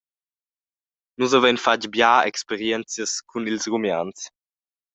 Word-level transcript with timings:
Nus 1.19 1.35
havein 1.35 1.61
fatg 1.65 1.83
bia 1.93 2.09
experienzas 2.31 3.13
cun 3.29 3.47
ils 3.51 3.67
rumians. 3.71 4.19